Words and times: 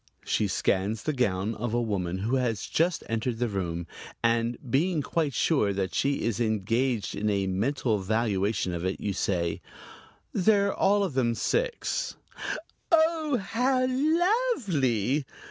She 0.25 0.47
scans 0.47 1.03
the 1.03 1.13
gown 1.13 1.53
of 1.53 1.75
a 1.75 1.79
woman 1.79 2.17
who 2.17 2.37
has 2.37 2.65
just 2.65 3.03
entered 3.07 3.37
the 3.37 3.47
room 3.47 3.85
and, 4.23 4.57
being 4.67 5.03
quite 5.03 5.35
sure 5.35 5.73
that 5.73 5.93
she 5.93 6.23
is 6.23 6.39
engaged 6.39 7.13
in 7.15 7.29
a 7.29 7.45
mental 7.45 7.99
valuation 7.99 8.73
of 8.73 8.83
it, 8.83 8.99
you 8.99 9.13
say: 9.13 9.61
"They're 10.33 10.73
all 10.73 11.03
of 11.03 11.13
them 11.13 11.35
six." 11.35 12.15
"Oh, 12.91 13.37
how 13.37 13.85
lovely!" 13.87 15.23